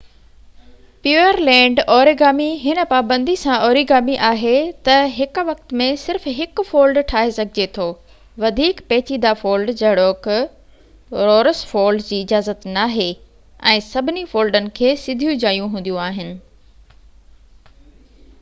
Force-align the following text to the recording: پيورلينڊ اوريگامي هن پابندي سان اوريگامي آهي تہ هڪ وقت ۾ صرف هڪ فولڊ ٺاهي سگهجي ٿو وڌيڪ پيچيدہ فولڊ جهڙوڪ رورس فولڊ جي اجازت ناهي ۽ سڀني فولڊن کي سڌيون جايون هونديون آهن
پيورلينڊ 1.05 1.79
اوريگامي 1.95 2.45
هن 2.61 2.79
پابندي 2.93 3.33
سان 3.41 3.59
اوريگامي 3.65 4.13
آهي 4.29 4.53
تہ 4.87 5.01
هڪ 5.17 5.43
وقت 5.49 5.75
۾ 5.81 5.89
صرف 6.05 6.23
هڪ 6.39 6.63
فولڊ 6.69 6.99
ٺاهي 7.11 7.35
سگهجي 7.35 7.67
ٿو 7.75 7.85
وڌيڪ 8.45 8.81
پيچيدہ 8.93 9.33
فولڊ 9.43 9.71
جهڙوڪ 9.83 10.29
رورس 11.31 11.63
فولڊ 11.73 12.05
جي 12.09 12.21
اجازت 12.25 12.65
ناهي 12.79 13.09
۽ 13.75 13.83
سڀني 13.91 14.23
فولڊن 14.33 14.71
کي 14.81 14.95
سڌيون 15.03 15.41
جايون 15.45 15.69
هونديون 15.77 16.03
آهن 16.07 16.33